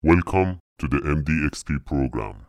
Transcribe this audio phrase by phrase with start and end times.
[0.00, 2.47] Welcome to the MDXP program.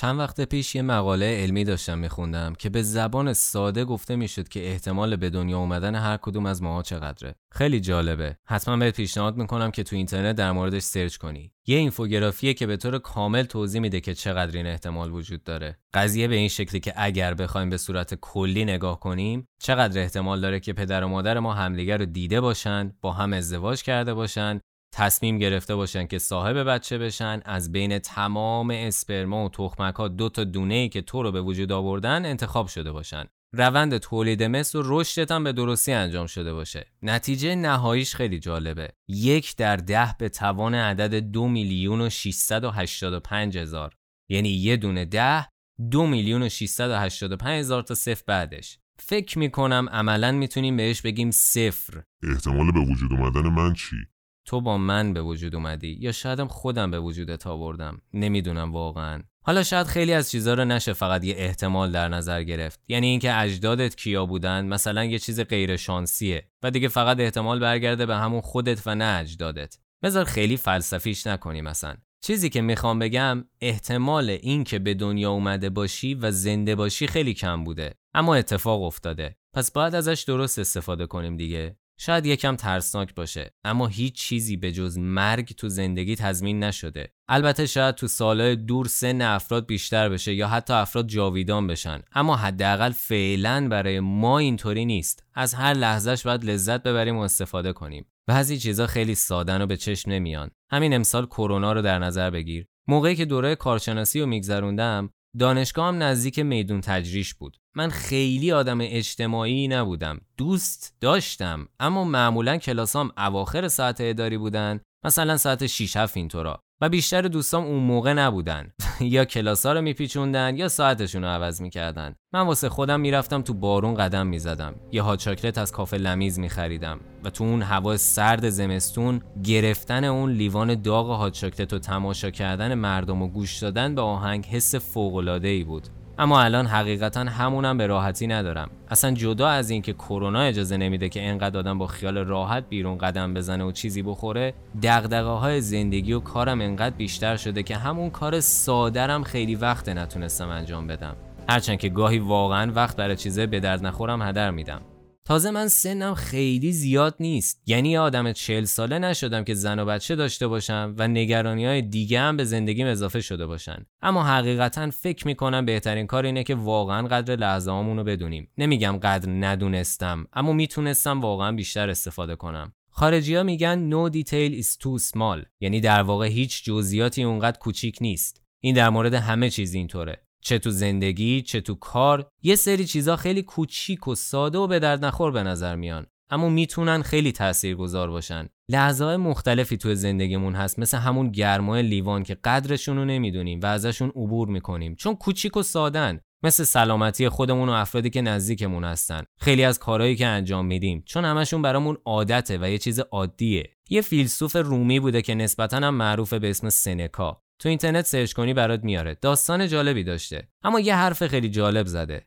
[0.00, 4.68] چند وقت پیش یه مقاله علمی داشتم میخوندم که به زبان ساده گفته می‌شد که
[4.68, 7.34] احتمال به دنیا اومدن هر کدوم از ماها چقدره.
[7.52, 8.36] خیلی جالبه.
[8.44, 11.52] حتما بهت پیشنهاد می‌کنم که تو اینترنت در موردش سرچ کنی.
[11.66, 15.78] یه اینفوگرافیه که به طور کامل توضیح میده که چقدر این احتمال وجود داره.
[15.94, 20.60] قضیه به این شکلی که اگر بخوایم به صورت کلی نگاه کنیم، چقدر احتمال داره
[20.60, 24.60] که پدر و مادر ما همدیگر رو دیده باشن، با هم ازدواج کرده باشن
[24.92, 27.40] تصمیم گرفته باشن که صاحب بچه بشن.
[27.44, 31.40] از بین تمام اسپرما و تخمک ها دو تا دونه ای که تو رو به
[31.40, 33.24] وجود آوردن انتخاب شده باشن.
[33.56, 36.86] روند تولید مثل و رشدت هم به درستی انجام شده باشه.
[37.02, 38.88] نتیجه نهاییش خیلی جالبه.
[39.08, 43.94] یک در ده به توان عدد دو میلیون و 685 هزار.
[44.30, 45.46] یعنی یه دونه ده
[45.90, 48.78] دو میلیون و 685 هزار تا صفر بعدش.
[48.98, 52.02] فکر می‌کنم عملا می‌تونیم بهش بگیم صفر.
[52.22, 53.96] احتمال به وجود اومدن من چی؟
[54.44, 59.22] تو با من به وجود اومدی یا شایدم خودم به وجودت آوردم؟ نمی‌دونم واقعا.
[59.42, 62.80] حالا شاید خیلی از چیزها رو نشه فقط یه احتمال در نظر گرفت.
[62.88, 68.06] یعنی اینکه اجدادت کیا بودن مثلا یه چیز غیر شانسیه و دیگه فقط احتمال برگرده
[68.06, 69.78] به همون خودت و نه اجدادت.
[70.02, 71.96] بذار خیلی فلسفیش نکنیم مثلا.
[72.24, 77.64] چیزی که می‌خوام بگم احتمال اینکه به دنیا اومده باشی و زنده باشی خیلی کم
[77.64, 77.94] بوده.
[78.14, 79.36] اما اتفاق افتاده.
[79.54, 81.76] پس باید ازش درست استفاده کنیم دیگه.
[82.02, 87.12] شاید یکم ترسناک باشه اما هیچ چیزی به جز مرگ تو زندگی تضمین نشده.
[87.28, 92.02] البته شاید تو سالهای دور سن افراد بیشتر بشه یا حتی افراد جاویدان بشن.
[92.12, 95.24] اما حداقل فعلا برای ما اینطوری نیست.
[95.34, 98.06] از هر لحظهش باید لذت ببریم و استفاده کنیم.
[98.26, 100.50] بعضی چیزا خیلی سادن و به چشم نمیان.
[100.70, 102.66] همین امسال کرونا رو در نظر بگیر.
[102.88, 107.56] موقعی که دوره کارشناسی رو میگذروندم دانشگاهم نزدیک میدون تجریش بود.
[107.76, 110.20] من خیلی آدم اجتماعی نبودم.
[110.36, 114.80] دوست داشتم اما معمولا کلاسام اواخر ساعت اداری بودن.
[115.04, 116.62] مثلا ساعت 6 7 اینطورا.
[116.82, 118.72] و بیشتر دوستام اون موقع نبودن.
[119.00, 122.14] یا کلاسا رو میپیچوندن یا ساعتشون رو عوض می‌کردن.
[122.32, 124.74] من واسه خودم می‌رفتم تو بارون قدم می‌زدم.
[124.92, 130.32] یه ها چاکلت از کافه لمیز میخریدم و تو اون هوا سرد زمستون گرفتن اون
[130.32, 135.40] لیوان داغ ها چاکلت و تماشا کردن مردم و گوش دادن به آهنگ حس فوق
[135.44, 135.99] ای بود.
[136.20, 138.70] اما الان حقیقتا همونم به راحتی ندارم.
[138.88, 143.34] اصلا جدا از اینکه کرونا اجازه نمیده که انقدر آدم با خیال راحت بیرون قدم
[143.34, 148.40] بزنه و چیزی بخوره دغدغه های زندگی و کارم انقدر بیشتر شده که همون کار
[148.40, 151.16] سادرم خیلی وقت نتونستم انجام بدم.
[151.48, 154.80] هرچند که گاهی واقعا وقت برای چیزه به درد نخورم هدر میدم.
[155.24, 157.62] تازه من سنم خیلی زیاد نیست.
[157.66, 162.20] یعنی آدم چل ساله نشدم که زن و بچه داشته باشم و نگرانی های دیگه
[162.20, 163.86] هم به زندگیم اضافه شده باشن.
[164.02, 168.48] اما حقیقتا فکر می‌کنم بهترین کار اینه که واقعا قدر لحظه رو بدونیم.
[168.58, 172.72] نمیگم قدر ندونستم اما می‌تونستم واقعا بیشتر استفاده کنم.
[172.90, 177.98] خارجی ها میگن no detail is too small یعنی در واقع هیچ جزئیاتی اونقدر کوچیک
[178.00, 178.42] نیست.
[178.60, 180.22] این در مورد همه چیز اینطوره.
[180.40, 184.78] چه تو زندگی چه تو کار یه سری چیزا خیلی کوچیک و ساده و به
[184.78, 186.06] درد نخور به نظر میان.
[186.30, 188.48] اما می‌تونن خیلی تاثیرگذار باشن.
[188.68, 193.66] لحظه های مختلفی تو زندگیمون هست مثل همون گرمای لیوان که قدرشون رو نمی‌دونیم و
[193.66, 194.94] ازشون عبور می‌کنیم.
[194.94, 199.24] چون کوچیک و سادن مثل سلامتی خودمون و افرادی که نزدیکمون هستن.
[199.40, 201.02] خیلی از کارهایی که انجام میدیم.
[201.06, 203.70] چون همشون برامون عادته و یه چیز عادیه.
[203.90, 207.42] یه فیلسوف رومی بوده که نسبتا هم معروف به اسم سنکا.
[207.60, 209.18] تو اینترنت سرچ کنی برات میاره.
[209.20, 210.48] داستان جالبی داشته.
[210.62, 212.26] اما یه حرف خیلی جالب زده.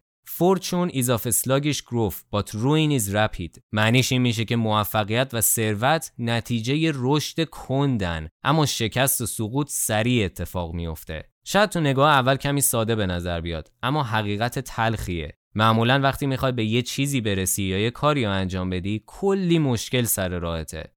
[0.89, 3.59] Is of a sluggish growth but ruin is rapid.
[3.71, 8.29] معنیش این میشه که موفقیت و ثروت نتیجه رشد کندن.
[8.43, 11.29] اما شکست و سقوط سریع اتفاق میفته.
[11.45, 15.37] شاید تو نگاه اول کمی ساده به نظر بیاد اما حقیقت تلخیه.
[15.55, 20.03] معمولا وقتی می‌خوای به یه چیزی برسی یا یه کاری رو انجام بدی کلی مشکل
[20.03, 20.95] سر راهته.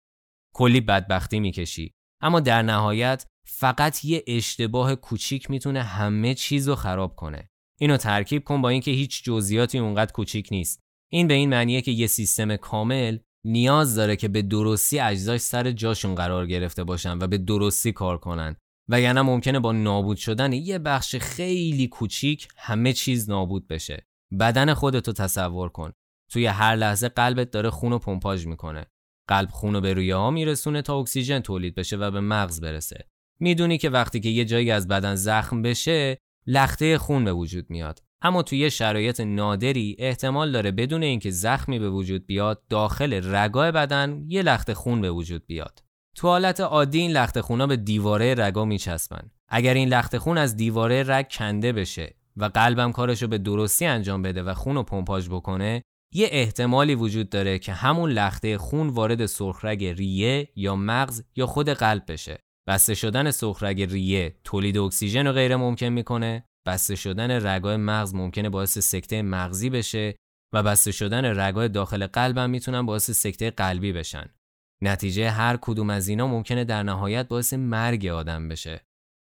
[0.54, 1.94] کلی بدبختی می‌کشی.
[2.20, 7.50] اما در نهایت فقط یه اشتباه کوچیک می‌تونه همه چیز رو خراب کنه.
[7.80, 10.80] اینو ترکیب کن با اینکه هیچ جزئیاتی اونقدر کوچیک نیست.
[11.12, 15.72] این به این معنیه که یه سیستم کامل نیاز داره که به درستی اجزاش سر
[15.72, 18.56] جاشون قرار گرفته باشن و به درستی کار کنن.
[18.88, 24.06] و یعنی ممکنه با نابود شدن یه بخش خیلی کوچیک همه چیز نابود بشه.
[24.40, 25.92] بدن خودتو تصور کن.
[26.30, 28.86] توی هر لحظه قلبت داره خون و پمپاژ می‌کنه.
[29.28, 33.08] قلب خون رو به رویه ها میرسونه تا اکسیژن تولید بشه و به مغز برسه.
[33.40, 38.02] می‌دونی که وقتی که یه جایی از بدن زخم بشه لخته خون به وجود میاد.
[38.22, 43.72] اما توی یه شرایط نادری احتمال داره بدون اینکه زخمی به وجود بیاد داخل رگای
[43.72, 45.82] بدن یه لخت خون به وجود بیاد.
[46.16, 49.30] تو حالت عادی این لخت خونا به دیواره رگا میچسبن.
[49.48, 54.22] اگر این لخت خون از دیواره رگ کنده بشه و قلبم کارشو به درستی انجام
[54.22, 55.82] بده و خون رو پمپاژ بکنه
[56.14, 61.68] یه احتمالی وجود داره که همون لخته خون وارد سرخرگ ریه یا مغز یا خود
[61.68, 62.45] قلب بشه.
[62.68, 68.48] بسته شدن سرخرگ ریه تولید اکسیژن رو غیر ممکن می‌کنه بسته شدن رگای مغز ممکنه
[68.48, 70.14] باعث سکته مغزی بشه
[70.54, 74.34] و بسته شدن رگای داخل قلبم می‌تونن باعث سکته قلبی بشن.
[74.82, 78.86] نتیجه هر کدوم از اینا ممکنه در نهایت باعث مرگ آدم بشه.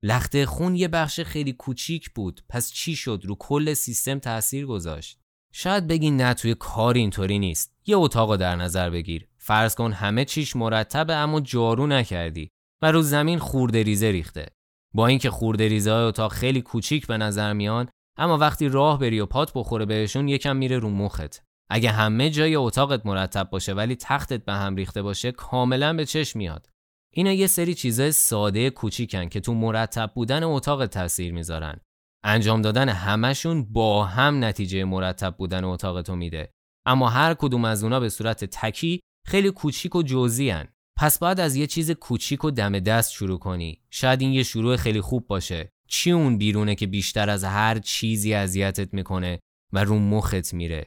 [0.03, 5.19] لخته خون یه بخش خیلی کوچیک بود پس چی شد؟ رو کل سیستم تاثیر گذاشت.
[5.53, 7.75] شاید بگی نه توی کار اینطوری نیست.
[7.85, 9.27] یه اتاق در نظر بگیر.
[9.37, 12.49] فرض کن همه چیش مرتبه اما جارو نکردی.
[12.81, 14.45] و رو زمین خورده ریزه ریخته.
[14.93, 19.19] با اینکه خورده ریزه های اتاق خیلی کوچیک به نظر میان اما وقتی راه بری
[19.19, 21.43] و پات بخوره بهشون یکم میره رو مخت.
[21.69, 26.39] اگه همه جای اتاقت مرتب باشه ولی تختت به هم ریخته باشه کاملا به چشم
[26.39, 26.69] میاد.
[27.13, 31.79] اینا یه سری چیزای ساده کوچیکن که تو مرتب بودن اتاق تاثیر می‌ذارن.
[32.23, 36.51] انجام دادن همشون با هم نتیجه مرتب بودن اتاقتو میده.
[36.85, 40.49] اما هر کدوم از اونا به صورت تکی خیلی کوچیک و جزئی
[40.99, 43.81] پس باید از یه چیز کوچیک و دم دست شروع کنی.
[43.89, 45.71] شاید این یه شروع خیلی خوب باشه.
[45.87, 49.39] چی اون بیرونه که بیشتر از هر چیزی اذیتت می‌کنه
[49.73, 50.85] و رو مخت میره؟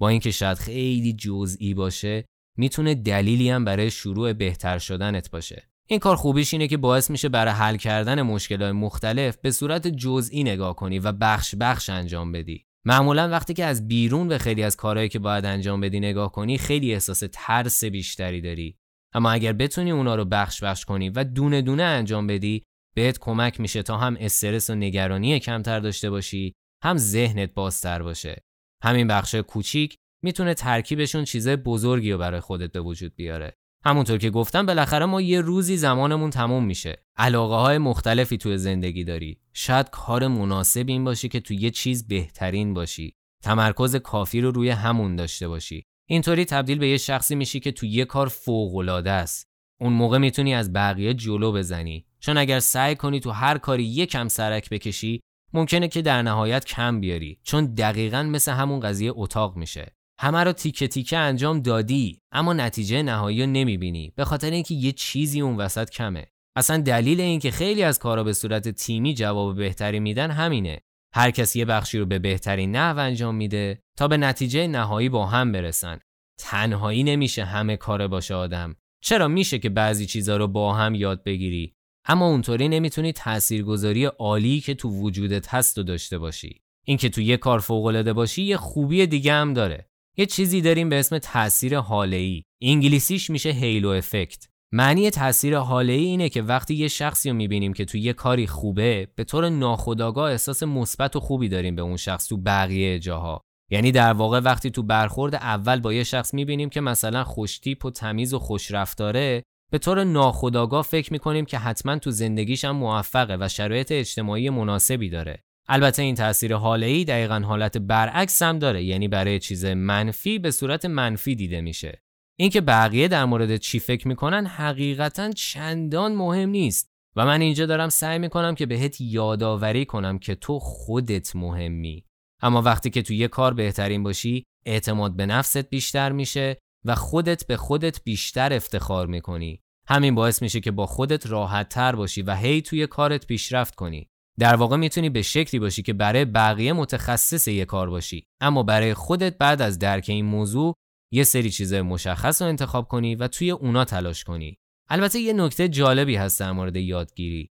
[0.00, 2.24] با اینکه شاید خیلی جزئی باشه
[2.58, 5.68] می‌تونه دلیلی هم برای شروع بهتر شدنت باشه.
[5.86, 10.42] این کار خوبیش اینه که باعث میشه برای حل کردن مشکلات مختلف به صورت جزئی
[10.42, 12.64] نگاه کنی و بخش بخش انجام بدی.
[12.84, 16.58] معمولا وقتی که از بیرون به خیلی از کارهایی که باید انجام بدی نگاه کنی
[16.58, 18.76] خیلی احساس ترس بیشتری داری.
[19.12, 22.62] اما اگر بتونی اونا رو بخش بخش کنی و دونه دونه انجام بدی
[22.94, 28.42] بهت کمک میشه تا هم استرس و نگرانی کمتر داشته باشی هم ذهنت بازتر باشه.
[28.82, 33.56] همین بخش کوچیک می‌تونه ترکیبشون چیزای بزرگی رو برای خودت به وجود بیاره.
[33.84, 37.04] همونطور که گفتم بالاخره ما یه روزی زمانمون تموم میشه.
[37.16, 39.40] علاقه های مختلفی توی زندگی داری.
[39.52, 43.14] شاید کار مناسب این باشی که توی یه چیز بهترین باشی.
[43.42, 45.84] تمرکز کافی رو روی همون داشته باشی.
[46.12, 49.48] اینطوری تبدیل به یه شخصی میشی که توی یه کار فوق است.
[49.80, 52.06] اون موقع می‌تونی از بقیه جلو بزنی.
[52.20, 55.20] چون اگر سعی کنی تو هر کاری یکم سرک بکشی
[55.52, 57.38] ممکنه که در نهایت کم بیاری.
[57.42, 59.96] چون دقیقا مثل همون قضیه اتاق میشه.
[60.20, 64.12] همه رو تیکه تیکه انجام دادی اما نتیجه نهایی رو نمی‌بینی.
[64.16, 66.26] به خاطر اینکه یه چیزی اون وسط کمه.
[66.56, 70.80] اصلا دلیل اینکه خیلی از کارا به صورت تیمی جواب بهتری میدن همینه.
[71.14, 75.26] هر کسی یه بخشی رو به بهترین نحو انجام میده تا به نتیجه نهایی با
[75.26, 76.00] هم برسن.
[76.38, 78.76] تنهایی نمیشه همه کاره باشه آدم.
[79.02, 81.74] چرا میشه که بعضی چیزا رو با هم یاد بگیری؟
[82.04, 86.62] اما اونطوری نمی‌تونی تاثیرگذاری عالی که تو وجودت هست و داشته باشی.
[86.84, 89.88] اینکه تو یه کار فوق باشی یه خوبی دیگه هم داره.
[90.16, 92.42] یه چیزی داریم به اسم تاثیر حاله‌ای.
[92.62, 97.84] انگلیسیش میشه هیلو افکت معنی تاثیر حاله‌ای اینه که وقتی یه شخصی رو می‌بینیم که
[97.84, 102.28] تو یه کاری خوبه به طور ناخودآگاه احساس مثبت و خوبی داریم به اون شخص
[102.28, 103.40] تو بقیه جاها.
[103.70, 107.90] یعنی در واقع وقتی تو برخورد اول با یه شخص می‌بینیم که مثلا خوشتیپ و
[107.90, 109.42] تمیز و خوشرفتاره
[109.72, 115.10] به طور ناخودآگاه فکر می‌کنیم که حتما تو زندگیش هم موفقه و شرایط اجتماعی مناسبی
[115.10, 115.42] داره.
[115.68, 120.84] البته این تاثیر حاله دقیقا حالت برعکس هم داره یعنی برای چیز منفی به صورت
[120.84, 122.02] منفی دیده میشه.
[122.38, 126.88] اینکه بقیه در مورد چی فکر می‌کنن حقیقتا چندان مهم نیست.
[127.16, 132.04] و من اینجا دارم سعی می‌کنم که بهت یادآوری کنم که تو خودت مهمی.
[132.42, 137.46] اما وقتی که تو یه کار بهترین باشی اعتماد به نفست بیشتر میشه و خودت
[137.46, 139.60] به خودت بیشتر افتخار می‌کنی.
[139.88, 144.08] همین باعث میشه که با خودت راحت تر باشی و هی توی کارت پیشرفت کنی.
[144.38, 148.24] در واقع می‌تونی به شکلی باشی که برای بقیه متخصص یه کار باشی.
[148.40, 150.74] اما برای خودت بعد از درک این موضوع
[151.12, 154.58] یه سری چیز مشخص رو انتخاب کنی و توی اونا تلاش کنی.
[154.88, 157.50] البته یه نکته جالبی هست در مورد یادگیری.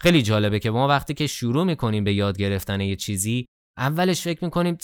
[0.00, 3.46] خیلی جالبه که ما وقتی که شروع می‌کنیم به یاد گرفتن یه چیزی
[3.78, 4.78] اولش فکر می‌کنیم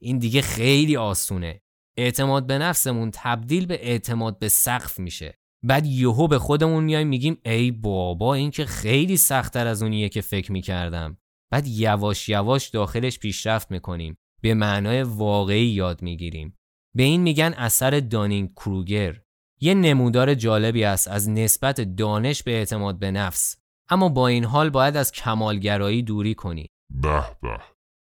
[0.00, 1.60] این دیگه خیلی آسونه.
[1.98, 5.34] اعتماد به نفسمون تبدیل به اعتماد به سقف میشه.
[5.64, 10.20] بعد یهو به خودمون میایم میگیم ای بابا این که خیلی سختتر از اونیه که
[10.20, 11.18] فکر می‌کردم.
[11.52, 14.16] بعد یواش یواش داخلش پیشرفت می‌کنیم.
[14.42, 16.57] به معنای واقعی یاد می‌گیریم.
[16.94, 19.20] به این میگن اثر دانینگ کروگر
[19.60, 23.56] یه نمودار جالبی است از نسبت دانش به اعتماد به نفس.
[23.88, 26.66] اما با این حال باید از کمالگرایی دوری کنی.
[26.90, 27.58] به به.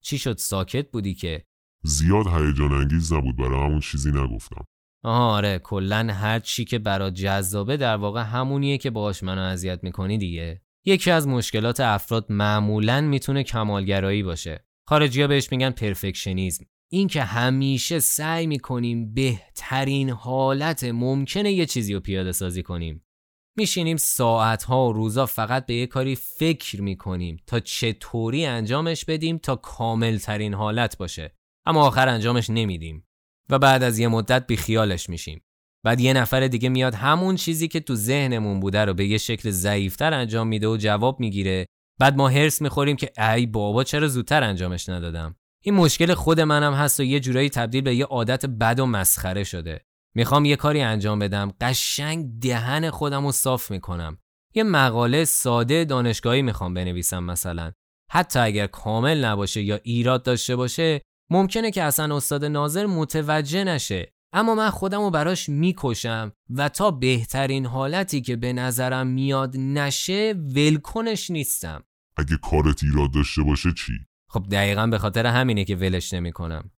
[0.02, 1.46] چی شد؟ ساکت بودی که؟
[1.84, 4.66] زیاد هیجان انگیز نبود برای همون چیزی نگفتم.
[5.04, 10.18] آره کلا هر چی که برات جذابه در واقع همونیه که باهاش منو اذیت می‌کنی
[10.18, 10.62] دیگه.
[10.86, 14.66] یکی از مشکلات افراد معمولا می‌تونه کمالگرایی باشه.
[14.88, 16.66] خارجی بهش میگن پرفکشنیزم.
[16.94, 23.06] این که همیشه سعی می‌کنیم بهترین حالت ممکنه یه چیزی رو پیاده سازی کنیم.
[23.58, 29.56] میشینیم ساعتها و روزا فقط به یه کاری فکر می‌کنیم تا چطوری انجامش بدیم تا
[29.56, 31.36] کامل ترین حالت باشه.
[31.66, 33.08] اما آخر انجامش نمیدیم.
[33.50, 35.44] و بعد از یه مدت بیخیالش میشیم.
[35.84, 39.50] بعد یه نفر دیگه میاد همون چیزی که تو ذهنمون بوده رو به یه شکل
[39.50, 41.66] ضعیفتر انجام میده و جواب می‌گیره
[42.00, 46.74] بعد ما هرس می‌خوریم که ای بابا چرا زودتر انجامش ندادم این مشکل خود منم
[46.74, 49.86] هست و یه جورایی تبدیل به یه عادت بد و مسخره شده.
[50.16, 51.54] می‌خوام یه کاری انجام بدم.
[51.62, 54.18] قشنگ دهن خودم رو صاف می‌کنم.
[54.56, 57.72] یه مقاله ساده دانشگاهی می‌خوام بنویسم مثلا.
[58.12, 61.02] حتی اگر کامل نباشه یا ایراد داشته باشه
[61.32, 64.14] ممکنه که اصلا استاد ناظر متوجه نشه.
[64.34, 70.36] اما من خودم رو براش می‌کشم و تا بهترین حالتی که به نظرم میاد نشه
[70.56, 71.84] ولکنش نیستم.
[72.18, 73.94] اگه کارت ایراد داشته باشه چی؟
[74.34, 76.72] خب دقیقا به خاطر همینه که ولش نمی‌کنم.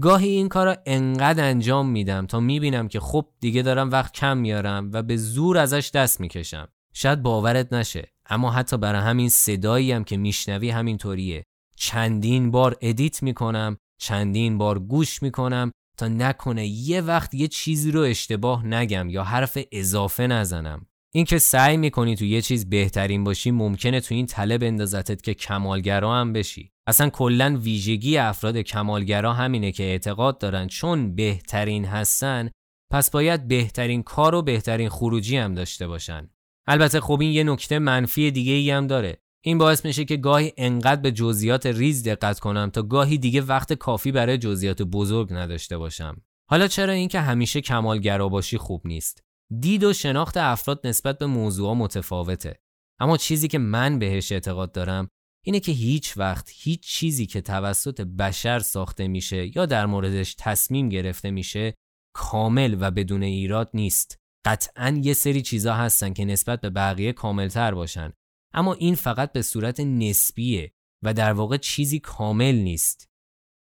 [0.00, 4.90] گاهی این کار انقدر انجام میدم تا می‌بینم که خب دیگه دارم وقت کم میارم
[4.92, 6.68] و به زور ازش دست می‌کشم.
[6.94, 11.44] شاید باورت نشه اما حتی برای همین صدایی هم که میشنوی همینطوریه.
[11.76, 18.00] چندین بار ادیت می‌کنم چندین بار گوش می‌کنم تا نکنه یه وقت یه چیزی رو
[18.00, 24.00] اشتباه نگم یا حرف اضافه نزنم اینکه سعی می‌کنی تو یه چیز بهترین باشی ممکنه
[24.00, 29.82] تو این طلب بندازتت که کمالگرا هم بشی اصلا کلا ویژگی افراد کمالگرا همینه که
[29.82, 32.50] اعتقاد دارن چون بهترین هستن
[32.92, 36.30] پس باید بهترین کار و بهترین خروجی هم داشته باشن
[36.66, 40.52] البته خب این یه نکته منفی دیگه ای هم داره این باعث میشه که گاهی
[40.56, 45.78] انقدر به جزئیات ریز دقت کنم تا گاهی دیگه وقت کافی برای جزئیات بزرگ نداشته
[45.78, 46.22] باشم.
[46.50, 49.22] حالا چرا اینکه همیشه کمالگرا باشی خوب نیست؟
[49.60, 52.60] دید و شناخت افراد نسبت به موضوع متفاوته.
[53.00, 55.08] اما چیزی که من بهش اعتقاد دارم
[55.44, 60.88] اینه که هیچ وقت هیچ چیزی که توسط بشر ساخته میشه یا در موردش تصمیم
[60.88, 61.74] گرفته میشه
[62.14, 64.18] کامل و بدون ایراد نیست.
[64.44, 68.12] قطعا یه سری چیزا هستن که نسبت به بقیه کاملتر باشن
[68.54, 70.72] اما این فقط به صورت نسبیه
[71.04, 73.08] و در واقع چیزی کامل نیست.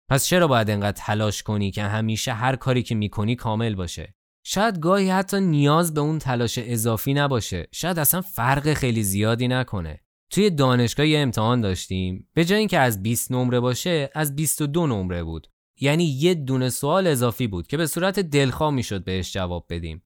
[0.10, 4.80] پس چرا باید انقدر تلاش کنی که همیشه هر کاری که می‌کنی کامل باشه؟ شاید
[4.80, 7.68] گاهی حتی نیاز به اون تلاش اضافی نباشه.
[7.72, 10.02] شاید اصلا فرق خیلی زیادی نکنه.
[10.30, 12.28] توی دانشگاه یه امتحان داشتیم.
[12.34, 15.48] به جای اینکه از 20 نمره باشه، از 22 نمره بود.
[15.82, 20.04] یعنی یه دونه سوال اضافی بود که به صورت دلخواه می‌شد بهش جواب بدیم.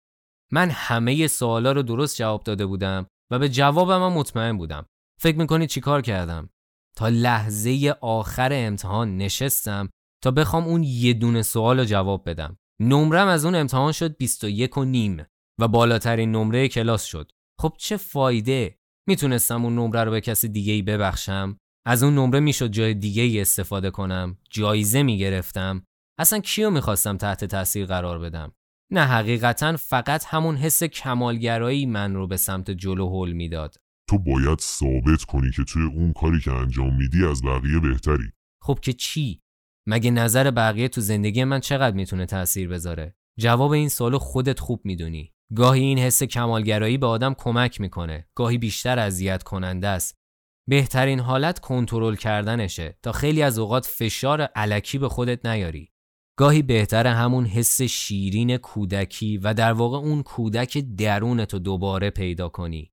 [0.51, 4.85] من همه سوالا رو درست جواب داده بودم و به جوابم مطمئن بودم
[5.21, 6.49] فکر می‌کنید چیکار کردم
[6.95, 9.89] تا لحظه آخر امتحان نشستم
[10.23, 14.77] تا بخوام اون یه دونه سوال رو جواب بدم نمرم از اون امتحان شد 21
[14.77, 15.25] و نیم
[15.59, 18.77] و بالاترین نمره کلاس شد خب چه فایده
[19.07, 21.57] می‌تونستم اون نمره رو به کسی دیگه ای ببخشم.
[21.85, 24.37] از اون نمره می‌شد جای دیگه ای استفاده کنم.
[24.49, 25.83] جایزه می‌گرفتم.
[26.19, 28.51] اصلا کیو می‌خواستم تحت تاثیر قرار بدم؟
[28.91, 33.75] نه حقیقتا فقط همون حس کمالگرایی من رو به سمت جلو هل می‌داد.
[34.09, 38.31] تو باید ثابت کنی که توی اون کاری که انجام میدی از بقیه بهتری.
[38.63, 39.41] خب که چی؟
[39.87, 44.81] مگه نظر بقیه تو زندگی من چقدر می‌تونه تاثیر بذاره؟ جواب این سوالو خودت خوب
[44.83, 45.32] می‌دونی.
[45.55, 50.15] گاهی این حس کمالگرایی به آدم کمک می‌کنه گاهی بیشتر اذیت کننده است
[50.69, 55.91] بهترین حالت کنترل کردنشه تا خیلی از اوقات فشار علکی به خودت نیاری
[56.37, 62.91] گاهی بهتر همون حس شیرین کودکی و در واقع اون کودک درونتو دوباره پیدا کنی.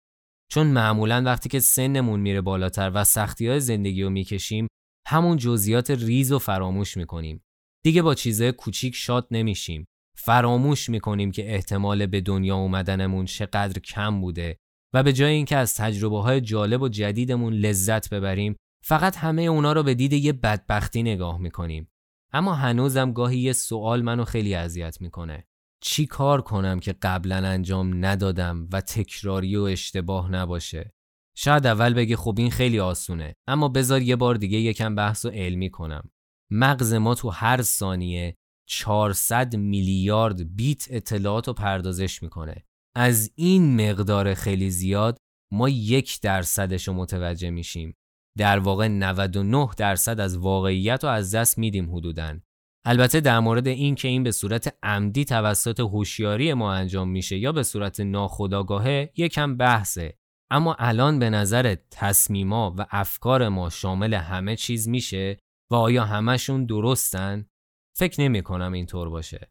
[0.53, 4.67] چون معمولا وقتی که سنمون میره بالاتر و سختی های زندگی رو می‌کشیم
[5.07, 7.45] همون جزئیات ریز و فراموش می‌کنیم.
[7.85, 9.87] دیگه با چیزهای کوچیک شاد نمیشیم.
[10.17, 14.57] فراموش می‌کنیم که احتمال به دنیا اومدنمون چقدر کم بوده
[14.95, 19.73] و به جای اینکه از تجربه های جالب و جدیدمون لذت ببریم فقط همه اونا
[19.73, 21.89] رو به دید یه بدبختی نگاه می‌کنیم.
[22.33, 25.45] اما هنوزم گاهی یه سوال منو خیلی اذیت می‌کنه.
[25.81, 30.95] چی کار کنم که قبلا انجام ندادم و تکراری و اشتباه نباشه؟
[31.37, 35.29] شاید اول بگه خب این خیلی آسونه اما بذار یه بار دیگه یکم بحث و
[35.29, 36.11] علمی کنم.
[36.51, 42.65] مغز ما تو هر ثانیه 400 میلیارد بیت اطلاعات رو پردازش می‌کنه
[42.97, 45.17] از این مقدار خیلی زیاد
[45.53, 47.95] ما یک درصدش رو متوجه میشیم
[48.39, 52.39] در واقع 99 درصد از واقعیت رو از دست میدیم حدوداً.
[52.87, 57.53] البته در مورد این که این به صورت عمدی توسط هوشیاری ما انجام میشه یا
[57.53, 60.19] به صورت ناخودآگاهه یکم بحثه
[60.51, 65.39] اما الان به نظر تصمیما و افکار ما شامل همه چیز میشه
[65.73, 67.47] و آیا همشون درستن؟
[67.97, 69.51] فکر نمی کنم اینطور باشه.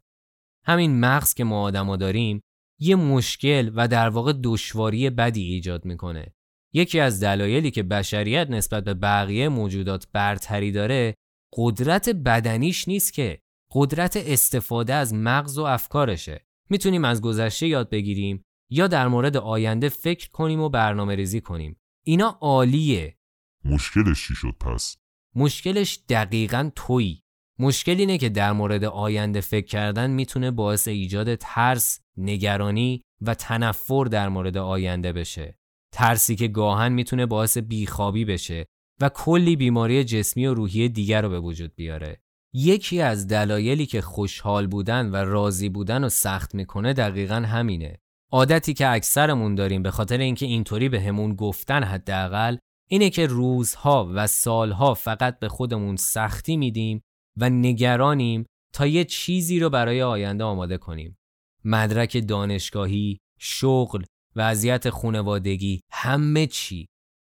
[0.65, 2.41] همین مغز که ما آدما داریم
[2.79, 6.33] یه مشکل و در واقع دشواری بدی ایجاد می‌کنه.
[6.73, 11.15] یکی از دلایلی که بشریت نسبت به بقیه موجودات برتری داره
[11.57, 13.39] قدرت بدنیش نیست که
[13.71, 16.45] قدرت استفاده از مغز و افکارشه.
[16.69, 21.77] می‌تونیم از گذشته یاد بگیریم یا در مورد آینده فکر کنیم و برنامه ریزی کنیم.
[22.05, 23.17] اینا عالیه.
[23.65, 24.97] مشکلش چی شد پس؟
[25.35, 27.22] مشکلش دقیقا تویی.
[27.63, 34.05] مشکل اینه که در مورد آینده فکر کردن می‌تونه باعث ایجاد ترس، نگرانی و تنفر
[34.05, 35.57] در مورد آینده بشه.
[35.93, 38.65] ترسی که گاهن می‌تونه باعث بیخوابی بشه
[39.01, 42.21] و کلی بیماری جسمی و روحی دیگر رو به وجود بیاره.
[42.53, 47.99] یکی از دلایلی که خوشحال بودن و راضی بودن رو سخت می‌کنه دقیقا همینه.
[48.31, 52.57] عادتی که اکثرمون داریم به خاطر اینکه اینطوری به همون گفتن حداقل
[52.89, 57.01] اینه که روزها و سالها فقط به خودمون سختی میدیم
[57.37, 61.17] و نگرانیم تا یه چیزی رو برای آینده آماده کنیم.
[61.65, 64.03] مدرک دانشگاهی، شغل،
[64.35, 66.85] وضعیت خونوادگی، همه چی.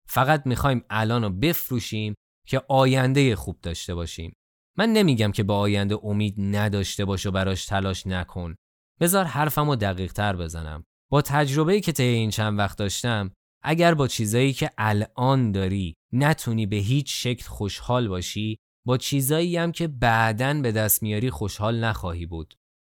[0.10, 2.14] فقط می‌خوایم الان رو بفروشیم
[2.48, 4.34] که آینده خوب داشته باشیم.
[4.78, 8.56] من نمیگم که به آینده امید نداشته باش و براش تلاش نکن.
[9.00, 10.84] بذار حرفم رو دقیق تر بزنم.
[11.12, 13.32] با تجربه که طی این چند وقت داشتم
[13.64, 18.58] اگر با چیزایی که الان داری نتونی به هیچ شکل خوشحال باشی
[18.88, 22.54] با چیزایی هم که بعدن به دست میاری خوشحال نخواهی بود.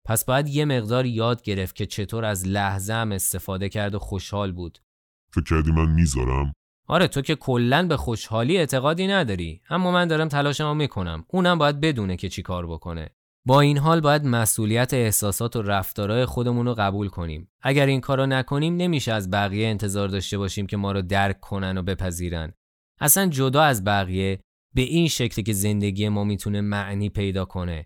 [0.05, 4.51] پس باید یه مقدار یاد گرفت که چطور از لحظه هم استفاده کرد و خوشحال
[4.51, 4.79] بود.
[5.33, 6.53] فکر کردی من می‌ذارم؟
[6.87, 11.79] آره تو که کلا به خوشحالی اعتقادی نداری اما من دارم تلاشمو می‌کنم اونم باید
[11.79, 13.09] بدونه که چی کار بکنه
[13.45, 18.25] با این حال باید مسئولیت احساسات و رفتارهای خودمون رو قبول کنیم اگر این کارو
[18.25, 22.53] نکنیم نمیشه از بقیه انتظار داشته باشیم که ما رو درک کنن و بپذیرن
[22.99, 24.39] اصلا جدا از بقیه
[24.75, 27.85] به این شکلی که زندگی ما می‌تونه معنی پیدا کنه.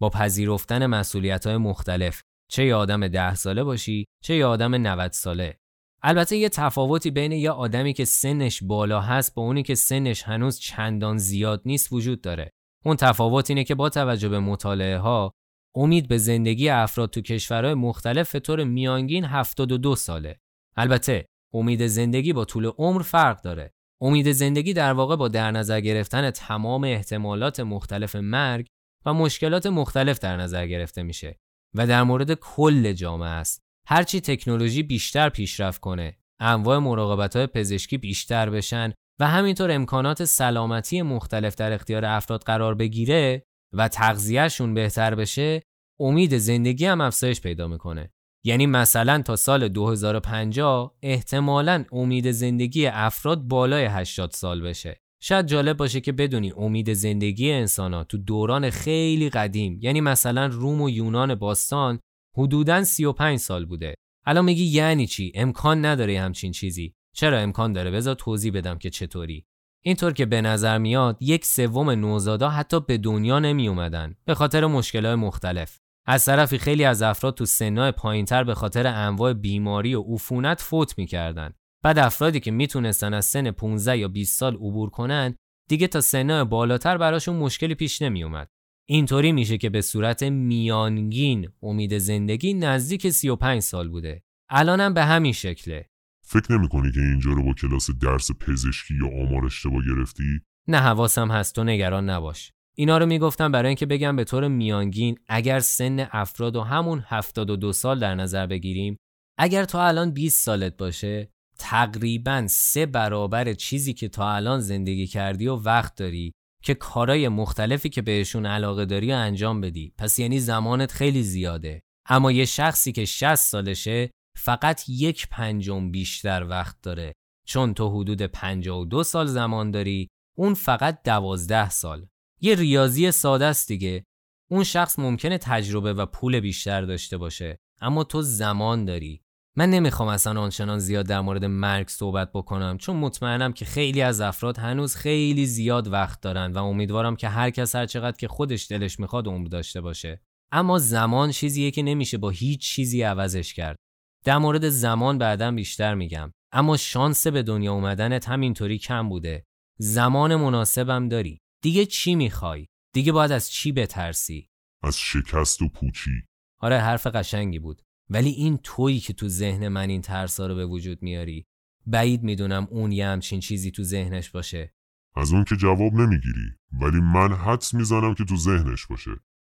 [0.00, 5.12] با پذیرفتن مسئولیت های مختلف چه یه آدم ده ساله باشی چه یه آدم 90
[5.12, 5.58] ساله.
[6.02, 10.58] البته یه تفاوتی بین یه آدمی که سنش بالا هست با اونی که سنش هنوز
[10.58, 12.50] چندان زیاد نیست وجود داره.
[12.84, 15.32] اون تفاوت اینه که با توجه به مطالعه ها
[15.76, 20.36] امید به زندگی افراد تو کشورهای مختلف به طور میانگین 72 ساله.
[20.76, 23.72] البته امید زندگی با طول عمر فرق داره.
[24.04, 28.66] امید زندگی در واقع با در نظر گرفتن تمام احتمالات مختلف مرگ
[29.06, 31.36] و مشکلات مختلف در نظر گرفته میشه
[31.74, 33.62] و در مورد کل جامعه است.
[33.88, 41.02] هرچی تکنولوژی بیشتر پیشرفت کنه، انواع مراقبت های پزشکی بیشتر بشن و همینطور امکانات سلامتی
[41.02, 45.62] مختلف در اختیار افراد قرار بگیره و تغذیهشون بهتر بشه،
[46.00, 48.12] امید زندگی هم افزایش پیدا می‌کنه.
[48.44, 55.00] یعنی مثلا تا سال 2050 احتمالا امید زندگی افراد بالای 80 سال بشه.
[55.22, 60.82] شاید جالب باشه که بدونی امید زندگی انسان تو دوران خیلی قدیم یعنی مثلا روم
[60.82, 61.98] و یونان باستان
[62.36, 63.94] حدوداً 35 سال بوده.
[64.26, 66.94] الان میگی یعنی چی؟ امکان نداره همچین چیزی.
[67.14, 69.46] چرا امکان داره؟ بذار توضیح بدم که چطوری.
[69.82, 74.66] اینطور که به نظر میاد یک سوم نوزادا حتی به دنیا نمی اومدن به خاطر
[74.66, 75.83] مشکلات مختلف.
[76.06, 80.98] از طرفی خیلی از افراد تو سنهای پایینتر به خاطر انواع بیماری و عفونت فوت
[80.98, 81.52] می‌کردن.
[81.82, 85.36] بعد افرادی که می‌تونستن از سن 15 یا 20 سال عبور کنن
[85.68, 88.48] دیگه تا سنهای بالاتر براشون مشکلی پیش نمیومد.
[88.88, 94.22] اینطوری میشه که به صورت میانگین امید زندگی نزدیک 35 سال بوده.
[94.50, 95.88] الانم به همین شکله.
[96.26, 100.78] فکر نمی کنی که اینجا رو با کلاس درس پزشکی یا آمار اشتباه گرفتی؟ نه
[100.78, 102.52] حواسم هست تو نگران نباش.
[102.74, 107.72] اینا رو می‌گفتم برای اینکه بگم به طور میانگین اگر سن افراد و همون 72
[107.72, 108.96] سال در نظر بگیریم
[109.38, 115.46] اگر تا الان 20 سالت باشه تقریبا سه برابر چیزی که تا الان زندگی کردی
[115.46, 116.32] و وقت داری
[116.64, 119.92] که کارای مختلفی که بهشون علاقه داری و انجام بدی.
[119.98, 121.80] پس یعنی زمانت خیلی زیاده.
[122.08, 127.12] اما یه شخصی که 60 سالشه فقط یک پنجم بیشتر وقت داره.
[127.46, 130.08] چون تو حدود 52 سال زمان داری
[130.38, 132.06] اون فقط 12 سال.
[132.40, 134.04] یه ریاضی ساده است دیگه.
[134.50, 139.20] اون شخص ممکنه تجربه و پول بیشتر داشته باشه اما تو زمان داری.
[139.56, 144.20] من نمی‌خوام اصلا آنچنان زیاد در مورد مرگ صحبت بکنم چون مطمئنم که خیلی از
[144.20, 148.70] افراد هنوز خیلی زیاد وقت دارن و امیدوارم که هر کس هر چقدر که خودش
[148.70, 150.20] دلش می‌خواد عمر داشته باشه.
[150.52, 153.76] اما زمان چیزیه که نمیشه با هیچ چیزی عوضش کرد.
[154.24, 156.32] در مورد زمان بعدا بیشتر میگم.
[156.52, 159.44] اما شانس به دنیا اومدنت همینطوری کم بوده.
[159.78, 161.40] زمان مناسبم داری.
[161.64, 164.48] دیگه چی می‌خوای؟ دیگه باید از چی بترسی؟
[164.82, 166.10] از شکست و پوچی.
[166.58, 167.82] آره حرف قشنگی بود.
[168.10, 171.46] ولی این تویی که تو ذهن من این ترسا رو به وجود میاری
[171.86, 174.74] بعید می‌دونم اون یه همچین چیزی تو ذهنش باشه.
[175.16, 179.10] از اون که جواب نمی‌گیری ولی من حدس می‌زنم که تو ذهنش باشه.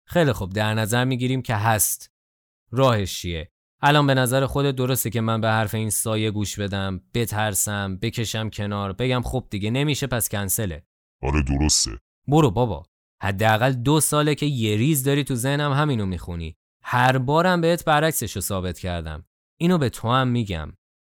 [0.06, 2.12] خیلی خوب در نظر می‌گیریم که هست.
[2.72, 7.02] راهش چیه؟ الان به نظر خودت درسته که من به حرف این سایه گوش بدم
[7.14, 10.86] بترسم بکشم کنار بگم خب دیگه نمیشه پس کنسله.
[11.22, 11.92] آره درسته.
[12.28, 12.86] برو بابا.
[13.22, 16.56] حداقل دو ساله که یه ریز داری تو ذهنم همینو می‌خونی.
[16.84, 19.26] هر بارم بهت برعکسش رو ثابت کردم.
[19.60, 20.74] اینو به تو هم میگم.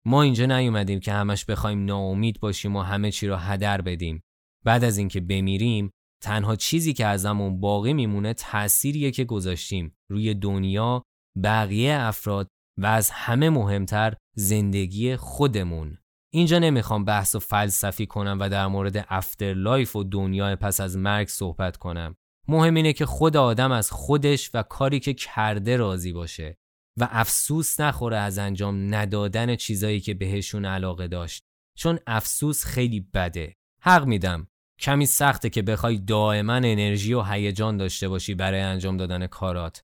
[0.06, 4.22] ما اینجا نیومدیم که همش بخوایم ناامید باشیم و همه چی رو هدر بدیم.
[4.64, 5.90] بعد از اینکه بمیریم
[6.22, 11.02] تنها چیزی که ازمون باقی میمونه تأثیریه که گذاشتیم روی دنیا
[11.42, 15.98] بقیه افراد و از همه مهمتر زندگی خودمون.
[16.34, 21.76] اینجا نمی‌خوام بحث فلسفی کنم و در مورد afterlife و دنیا پس از مرگ صحبت
[21.76, 22.14] کنم.
[22.48, 26.56] مهم اینه که خود آدم از خودش و کاری که کرده راضی باشه
[27.00, 31.42] و افسوس نخوره از انجام ندادن چیزایی که بهشون علاقه داشت.
[31.78, 33.54] چون افسوس خیلی بده.
[33.82, 34.46] حق میدم.
[34.80, 39.82] کمی سخته که بخوای دائما انرژی و هیجان داشته باشی برای انجام دادن کارات.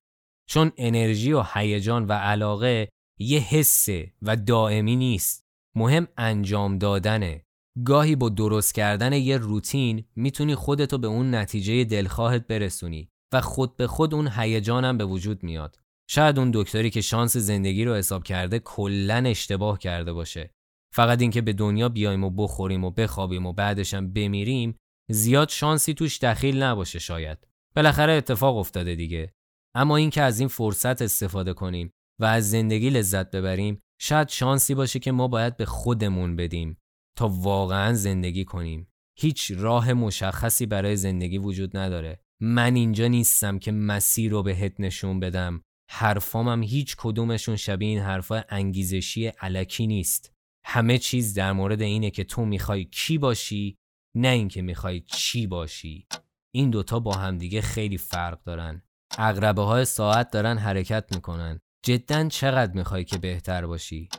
[0.49, 5.48] چون انرژی و هیجان و علاقه یه حسه و دائمی نیست.
[5.75, 7.45] مهم انجام دادنه
[7.85, 13.77] گاهی با درست کردن یه روتین می‌تونی خودتو به اون نتیجه دلخواهت برسونی و خود
[13.77, 15.79] به خود اون هیجانم به وجود میاد.
[16.09, 20.49] شاید اون دکتری که شانس زندگی رو حساب کرده کلا اشتباه کرده باشه.
[20.93, 24.75] فقط اینکه به دنیا بیایم و بخوریم و بخوابیم و بعدشم بمیریم
[25.09, 27.47] زیاد شانسی توش دخیل نباشه شاید.
[27.75, 29.33] بالاخره اتفاق افتاده دیگه.
[29.75, 34.99] اما اینکه از این فرصت استفاده کنیم و از زندگی لذت ببریم شاید شانسی باشه
[34.99, 36.77] که ما باید به خودمون بدیم
[37.17, 38.87] تا واقعا زندگی کنیم.
[39.19, 42.19] هیچ راه مشخصی برای زندگی وجود نداره.
[42.41, 45.61] من اینجا نیستم که مسیر رو بهت نشون بدم.
[45.91, 50.33] حرفامم هیچ کدومشون شبیه این حرفای انگیزشی علکی نیست.
[50.65, 53.77] همه چیز در مورد اینه که تو می‌خوای کی باشی
[54.15, 56.07] نه اینکه می‌خوای چی باشی.
[56.55, 58.83] این دوتا با همدیگه خیلی فرق دارن.
[59.17, 61.59] اغربه های ساعت دارن حرکت می‌کنن.
[61.83, 64.09] جدا چقدر می‌خوای که بهتر باشی؟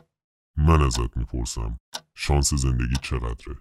[0.57, 1.77] من ازت می‌پرسم.
[2.15, 3.55] شانس زندگی چقدره؟